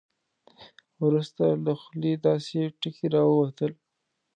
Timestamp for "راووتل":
3.15-3.71